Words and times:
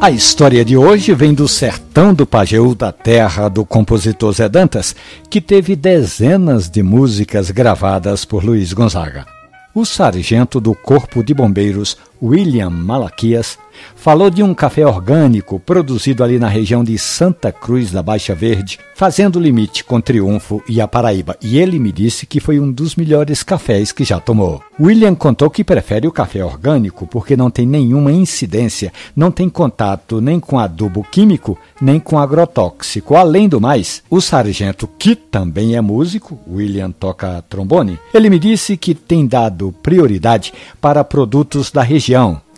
A 0.00 0.12
história 0.12 0.64
de 0.64 0.76
hoje 0.76 1.12
vem 1.12 1.34
do 1.34 1.48
sertão 1.48 2.14
do 2.14 2.24
Pajeú, 2.24 2.72
da 2.72 2.92
terra 2.92 3.48
do 3.48 3.64
compositor 3.64 4.32
Zé 4.32 4.48
Dantas, 4.48 4.94
que 5.28 5.40
teve 5.40 5.74
dezenas 5.74 6.70
de 6.70 6.84
músicas 6.84 7.50
gravadas 7.50 8.24
por 8.24 8.44
Luiz 8.44 8.72
Gonzaga. 8.72 9.26
O 9.74 9.84
sargento 9.84 10.60
do 10.60 10.72
Corpo 10.72 11.22
de 11.24 11.34
Bombeiros, 11.34 11.96
William 12.22 12.70
Malaquias, 12.70 13.58
falou 13.94 14.30
de 14.30 14.42
um 14.42 14.54
café 14.54 14.86
orgânico 14.86 15.58
produzido 15.60 16.24
ali 16.24 16.38
na 16.38 16.48
região 16.48 16.82
de 16.82 16.98
Santa 16.98 17.52
Cruz 17.52 17.90
da 17.90 18.02
Baixa 18.02 18.34
Verde, 18.34 18.78
fazendo 18.94 19.40
limite 19.40 19.84
com 19.84 20.00
Triunfo 20.00 20.62
e 20.68 20.80
a 20.80 20.88
Paraíba, 20.88 21.36
e 21.40 21.58
ele 21.58 21.78
me 21.78 21.92
disse 21.92 22.26
que 22.26 22.40
foi 22.40 22.58
um 22.58 22.70
dos 22.70 22.96
melhores 22.96 23.42
cafés 23.42 23.92
que 23.92 24.04
já 24.04 24.18
tomou. 24.18 24.62
William 24.80 25.14
contou 25.14 25.50
que 25.50 25.64
prefere 25.64 26.06
o 26.06 26.12
café 26.12 26.44
orgânico 26.44 27.06
porque 27.06 27.36
não 27.36 27.50
tem 27.50 27.66
nenhuma 27.66 28.12
incidência, 28.12 28.92
não 29.14 29.30
tem 29.30 29.48
contato 29.48 30.20
nem 30.20 30.40
com 30.40 30.58
adubo 30.58 31.04
químico, 31.04 31.58
nem 31.80 32.00
com 32.00 32.18
agrotóxico. 32.18 33.14
Além 33.14 33.48
do 33.48 33.60
mais, 33.60 34.02
o 34.10 34.20
sargento, 34.20 34.88
que 34.98 35.14
também 35.14 35.76
é 35.76 35.80
músico, 35.80 36.38
William 36.50 36.90
toca 36.90 37.42
trombone, 37.48 37.98
ele 38.12 38.30
me 38.30 38.38
disse 38.38 38.76
que 38.76 38.94
tem 38.94 39.26
dado 39.26 39.72
prioridade 39.82 40.52
para 40.80 41.04
produtos 41.04 41.70
da 41.70 41.82
região, 41.82 42.07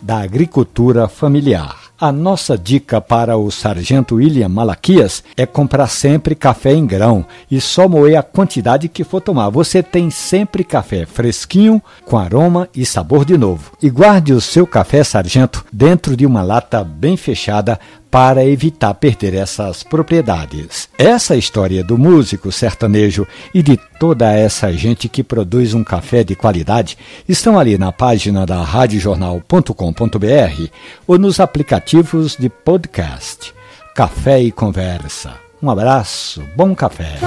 da 0.01 0.21
agricultura 0.21 1.09
familiar. 1.09 1.75
A 1.99 2.11
nossa 2.11 2.57
dica 2.57 2.99
para 2.99 3.37
o 3.37 3.51
sargento 3.51 4.15
William 4.15 4.49
Malaquias 4.49 5.23
é 5.37 5.45
comprar 5.45 5.87
sempre 5.87 6.33
café 6.33 6.73
em 6.73 6.85
grão 6.85 7.25
e 7.49 7.61
só 7.61 7.87
moer 7.87 8.17
a 8.17 8.23
quantidade 8.23 8.87
que 8.87 9.03
for 9.03 9.21
tomar. 9.21 9.49
Você 9.49 9.83
tem 9.83 10.09
sempre 10.09 10.63
café 10.63 11.05
fresquinho, 11.05 11.79
com 12.05 12.17
aroma 12.17 12.67
e 12.73 12.85
sabor 12.85 13.23
de 13.23 13.37
novo. 13.37 13.73
E 13.79 13.89
guarde 13.89 14.33
o 14.33 14.41
seu 14.41 14.65
café, 14.65 15.03
sargento, 15.03 15.63
dentro 15.71 16.15
de 16.15 16.25
uma 16.25 16.41
lata 16.41 16.83
bem 16.83 17.15
fechada 17.17 17.79
para 18.11 18.45
evitar 18.45 18.93
perder 18.93 19.33
essas 19.33 19.81
propriedades. 19.81 20.89
Essa 20.97 21.37
história 21.37 21.81
do 21.81 21.97
músico 21.97 22.51
sertanejo 22.51 23.25
e 23.53 23.63
de 23.63 23.79
toda 23.97 24.33
essa 24.33 24.73
gente 24.73 25.07
que 25.07 25.23
produz 25.23 25.73
um 25.73 25.83
café 25.83 26.21
de 26.21 26.35
qualidade 26.35 26.97
estão 27.27 27.57
ali 27.57 27.77
na 27.77 27.93
página 27.93 28.45
da 28.45 28.61
radiojornal.com.br 28.61 30.67
ou 31.07 31.17
nos 31.17 31.39
aplicativos 31.39 32.35
de 32.37 32.49
podcast. 32.49 33.53
Café 33.95 34.41
e 34.41 34.51
Conversa. 34.51 35.33
Um 35.63 35.69
abraço, 35.69 36.43
bom 36.55 36.75
café. 36.75 37.19